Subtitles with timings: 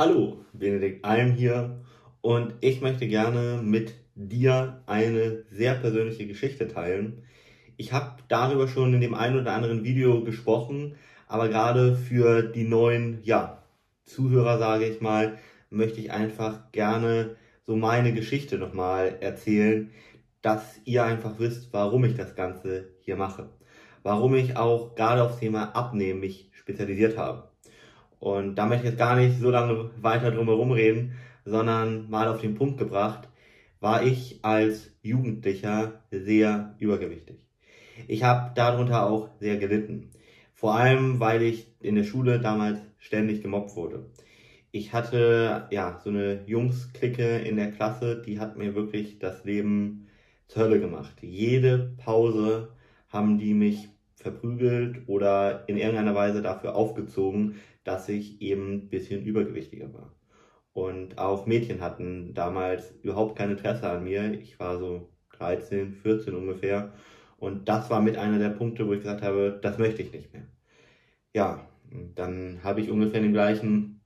[0.00, 1.80] Hallo, Benedikt Alm hier
[2.20, 7.24] und ich möchte gerne mit dir eine sehr persönliche Geschichte teilen.
[7.76, 10.94] Ich habe darüber schon in dem einen oder anderen Video gesprochen,
[11.26, 13.64] aber gerade für die neuen ja,
[14.04, 15.36] Zuhörer, sage ich mal,
[15.68, 17.34] möchte ich einfach gerne
[17.66, 19.90] so meine Geschichte nochmal erzählen,
[20.42, 23.48] dass ihr einfach wisst, warum ich das Ganze hier mache.
[24.04, 27.50] Warum ich auch gerade aufs Thema Abnehmen mich spezialisiert habe.
[28.20, 31.12] Und da möchte ich jetzt gar nicht so lange weiter drum herum reden,
[31.44, 33.28] sondern mal auf den Punkt gebracht,
[33.80, 37.46] war ich als Jugendlicher sehr übergewichtig.
[38.06, 40.10] Ich habe darunter auch sehr gelitten.
[40.52, 44.06] Vor allem, weil ich in der Schule damals ständig gemobbt wurde.
[44.70, 50.08] Ich hatte ja so eine Jungs-Clique in der Klasse, die hat mir wirklich das Leben
[50.46, 51.14] zur Hölle gemacht.
[51.22, 52.70] Jede Pause
[53.08, 59.24] haben die mich verprügelt oder in irgendeiner Weise dafür aufgezogen, dass ich eben ein bisschen
[59.24, 60.14] übergewichtiger war.
[60.72, 64.32] Und auch Mädchen hatten damals überhaupt kein Interesse an mir.
[64.34, 66.92] Ich war so 13, 14 ungefähr.
[67.38, 70.32] Und das war mit einer der Punkte, wo ich gesagt habe, das möchte ich nicht
[70.32, 70.46] mehr.
[71.34, 71.68] Ja,
[72.14, 74.00] dann habe ich ungefähr dem gleichen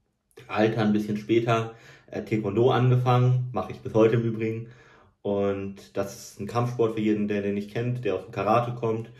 [0.48, 1.75] Alter, ein bisschen später,
[2.06, 3.50] äh, Taekwondo angefangen.
[3.53, 4.69] Mache ich bis heute im Übrigen.
[5.22, 8.75] Und das ist ein Kampfsport für jeden, der den nicht kennt, der aus dem Karate
[8.75, 9.11] kommt.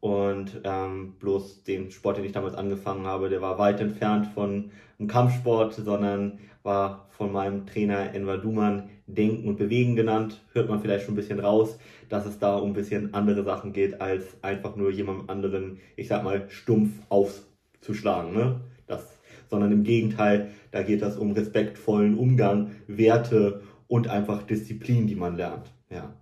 [0.00, 4.70] Und ähm, bloß den Sport, den ich damals angefangen habe, der war weit entfernt von
[4.98, 10.42] einem Kampfsport, sondern war von meinem Trainer Enver Duman Denken und Bewegen genannt.
[10.52, 11.78] Hört man vielleicht schon ein bisschen raus,
[12.08, 16.08] dass es da um ein bisschen andere Sachen geht, als einfach nur jemandem anderen, ich
[16.08, 18.32] sag mal, stumpf aufzuschlagen.
[18.32, 18.60] Ne?
[18.86, 25.16] Das, sondern im Gegenteil, da geht es um respektvollen Umgang, Werte und einfach Disziplin, die
[25.16, 25.72] man lernt.
[25.90, 26.14] Ja.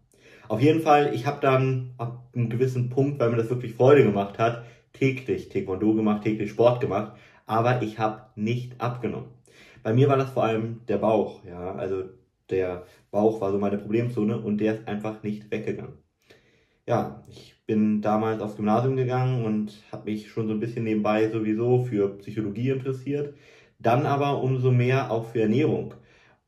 [0.48, 4.02] Auf jeden Fall, ich habe dann ab einem gewissen Punkt, weil mir das wirklich Freude
[4.02, 7.12] gemacht hat, täglich Taekwondo gemacht, täglich Sport gemacht,
[7.44, 9.28] aber ich habe nicht abgenommen.
[9.82, 12.04] Bei mir war das vor allem der Bauch, ja, also
[12.48, 15.98] der Bauch war so meine Problemzone und der ist einfach nicht weggegangen.
[16.86, 21.28] Ja, ich bin damals aufs Gymnasium gegangen und habe mich schon so ein bisschen nebenbei
[21.28, 23.34] sowieso für Psychologie interessiert,
[23.78, 25.92] dann aber umso mehr auch für Ernährung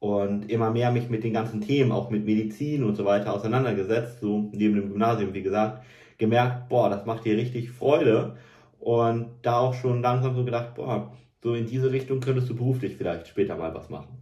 [0.00, 4.20] und immer mehr mich mit den ganzen Themen, auch mit Medizin und so weiter auseinandergesetzt,
[4.20, 5.84] so neben dem Gymnasium, wie gesagt,
[6.18, 8.36] gemerkt, boah, das macht dir richtig Freude
[8.80, 11.12] und da auch schon langsam so gedacht, boah,
[11.42, 14.18] so in diese Richtung könntest du beruflich vielleicht später mal was machen.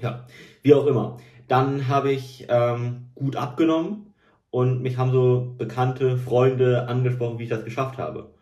[0.00, 0.26] Ja,
[0.62, 1.18] wie auch immer.
[1.48, 4.12] Dann habe ich ähm, gut abgenommen
[4.50, 8.34] und mich haben so bekannte Freunde angesprochen, wie ich das geschafft habe.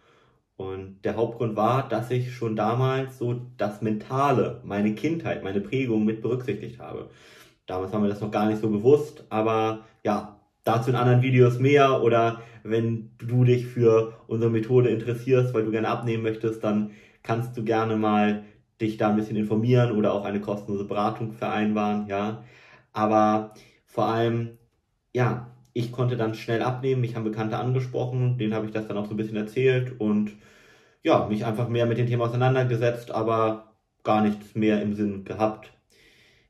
[0.60, 6.04] Und der Hauptgrund war, dass ich schon damals so das Mentale, meine Kindheit, meine Prägung
[6.04, 7.09] mit berücksichtigt habe.
[7.65, 11.59] Damals war mir das noch gar nicht so bewusst, aber ja, dazu in anderen Videos
[11.59, 16.91] mehr oder wenn du dich für unsere Methode interessierst, weil du gerne abnehmen möchtest, dann
[17.22, 18.44] kannst du gerne mal
[18.82, 22.44] dich da ein bisschen informieren oder auch eine kostenlose Beratung vereinbaren, ja.
[22.92, 23.54] Aber
[23.87, 24.59] vor allem,
[25.15, 28.97] ja, ich konnte dann schnell abnehmen, mich haben Bekannte angesprochen, denen habe ich das dann
[28.97, 30.32] auch so ein bisschen erzählt und
[31.03, 35.72] ja, mich einfach mehr mit dem Thema auseinandergesetzt, aber gar nichts mehr im Sinn gehabt.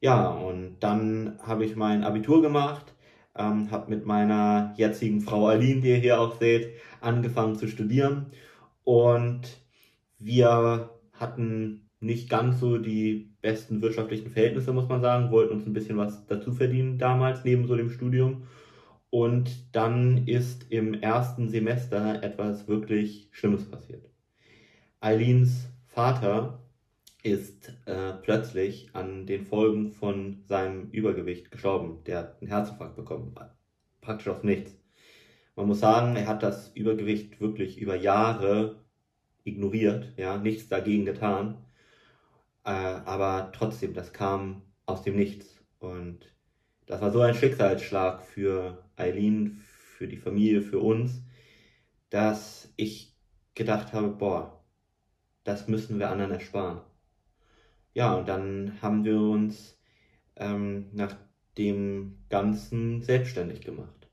[0.01, 2.95] Ja, und dann habe ich mein Abitur gemacht,
[3.37, 8.27] ähm, habe mit meiner jetzigen Frau Aline, die ihr hier auch seht, angefangen zu studieren
[8.85, 9.43] und
[10.19, 15.73] wir hatten nicht ganz so die besten wirtschaftlichen Verhältnisse, muss man sagen, wollten uns ein
[15.75, 18.45] bisschen was dazu verdienen damals, neben so dem Studium.
[19.11, 24.09] Und dann ist im ersten Semester etwas wirklich Schlimmes passiert.
[25.01, 26.61] Eileens Vater
[27.23, 32.03] ist äh, plötzlich an den Folgen von seinem Übergewicht gestorben.
[32.05, 33.35] Der hat einen Herzinfarkt bekommen.
[34.01, 34.77] Praktisch aus nichts.
[35.57, 38.85] Man muss sagen, er hat das Übergewicht wirklich über Jahre
[39.45, 41.59] ignoriert, ja, nichts dagegen getan.
[42.65, 45.59] Äh, aber trotzdem, das kam aus dem Nichts.
[45.79, 46.33] Und
[46.91, 51.23] das war so ein Schicksalsschlag für Eileen, für die Familie, für uns,
[52.11, 53.15] dass ich
[53.55, 54.65] gedacht habe, boah,
[55.45, 56.81] das müssen wir anderen ersparen.
[57.95, 59.81] Ja, und dann haben wir uns
[60.35, 61.15] ähm, nach
[61.57, 64.09] dem Ganzen selbstständig gemacht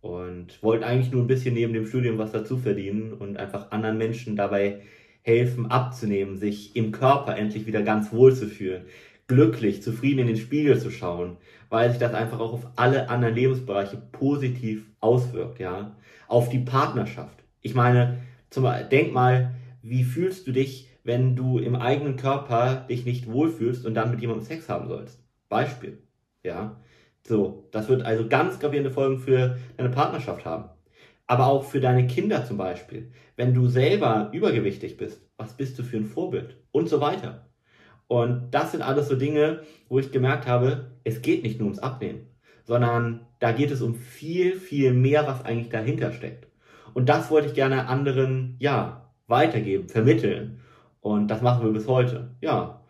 [0.00, 3.98] und wollten eigentlich nur ein bisschen neben dem Studium was dazu verdienen und einfach anderen
[3.98, 4.82] Menschen dabei
[5.22, 8.86] helfen abzunehmen, sich im Körper endlich wieder ganz wohl zu fühlen,
[9.26, 11.36] glücklich, zufrieden in den Spiegel zu schauen,
[11.68, 15.96] weil sich das einfach auch auf alle anderen Lebensbereiche positiv auswirkt, ja,
[16.28, 17.42] auf die Partnerschaft.
[17.60, 18.18] Ich meine,
[18.50, 23.84] zum, denk mal, wie fühlst du dich, wenn du im eigenen Körper dich nicht wohlfühlst
[23.86, 25.22] und dann mit jemandem Sex haben sollst?
[25.48, 26.02] Beispiel.
[26.44, 26.80] Ja.
[27.26, 30.70] So, das wird also ganz gravierende Folgen für deine Partnerschaft haben.
[31.26, 33.12] Aber auch für deine Kinder zum Beispiel.
[33.36, 36.56] Wenn du selber übergewichtig bist, was bist du für ein Vorbild?
[36.72, 37.51] Und so weiter.
[38.12, 41.78] Und das sind alles so Dinge, wo ich gemerkt habe, es geht nicht nur ums
[41.78, 42.26] Abnehmen,
[42.62, 46.46] sondern da geht es um viel, viel mehr, was eigentlich dahinter steckt.
[46.92, 50.60] Und das wollte ich gerne anderen, ja, weitergeben, vermitteln.
[51.00, 52.82] Und das machen wir bis heute, ja.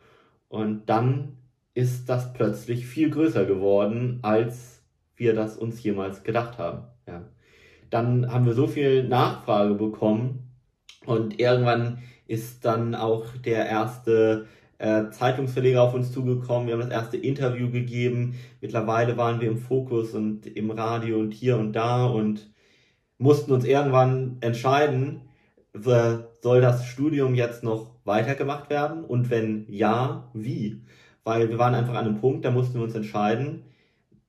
[0.48, 1.36] Und dann
[1.72, 4.82] ist das plötzlich viel größer geworden, als
[5.14, 7.22] wir das uns jemals gedacht haben, ja.
[7.90, 10.50] Dann haben wir so viel Nachfrage bekommen
[11.06, 14.48] und irgendwann ist dann auch der erste
[14.82, 18.34] äh, Zeitungsverleger auf uns zugekommen, wir haben das erste Interview gegeben.
[18.60, 22.50] Mittlerweile waren wir im Fokus und im Radio und hier und da und
[23.16, 25.22] mussten uns irgendwann entscheiden,
[25.72, 30.82] soll das Studium jetzt noch weitergemacht werden und wenn ja, wie?
[31.22, 33.62] Weil wir waren einfach an einem Punkt, da mussten wir uns entscheiden,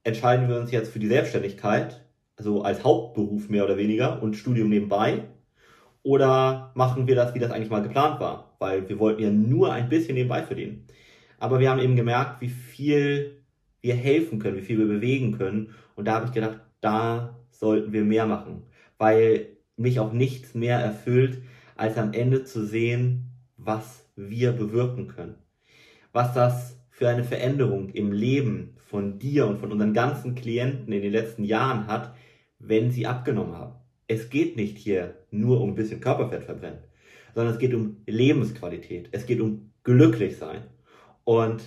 [0.04, 2.06] entscheiden wir uns jetzt für die Selbstständigkeit,
[2.38, 5.24] also als Hauptberuf mehr oder weniger und Studium nebenbei
[6.04, 8.53] oder machen wir das, wie das eigentlich mal geplant war?
[8.64, 10.88] Weil wir wollten ja nur ein bisschen nebenbei verdienen.
[11.38, 13.44] Aber wir haben eben gemerkt, wie viel
[13.82, 15.76] wir helfen können, wie viel wir bewegen können.
[15.96, 18.64] Und da habe ich gedacht, da sollten wir mehr machen.
[18.98, 21.42] Weil mich auch nichts mehr erfüllt,
[21.76, 25.36] als am Ende zu sehen, was wir bewirken können.
[26.14, 31.02] Was das für eine Veränderung im Leben von dir und von unseren ganzen Klienten in
[31.02, 32.16] den letzten Jahren hat,
[32.60, 33.76] wenn sie abgenommen haben
[34.08, 36.80] es geht nicht hier nur um ein bisschen Körperfett verbrennen,
[37.34, 39.10] sondern es geht um Lebensqualität.
[39.12, 40.64] Es geht um glücklich sein.
[41.24, 41.64] Und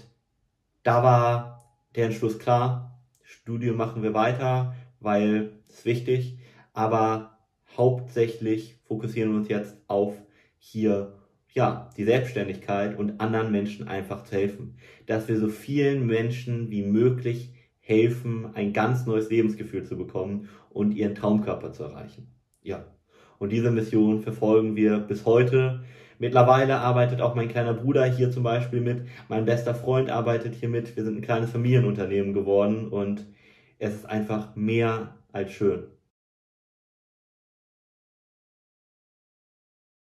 [0.82, 6.38] da war der Entschluss klar, Studium machen wir weiter, weil es wichtig,
[6.72, 7.38] aber
[7.76, 10.14] hauptsächlich fokussieren wir uns jetzt auf
[10.58, 11.14] hier
[11.52, 14.76] ja, die Selbstständigkeit und anderen Menschen einfach zu helfen.
[15.06, 20.92] Dass wir so vielen Menschen wie möglich helfen, ein ganz neues Lebensgefühl zu bekommen und
[20.92, 22.28] ihren Traumkörper zu erreichen.
[22.62, 22.84] Ja.
[23.38, 25.80] Und diese Mission verfolgen wir bis heute.
[26.18, 29.06] Mittlerweile arbeitet auch mein kleiner Bruder hier zum Beispiel mit.
[29.28, 30.96] Mein bester Freund arbeitet hier mit.
[30.96, 33.26] Wir sind ein kleines Familienunternehmen geworden und
[33.78, 35.84] es ist einfach mehr als schön.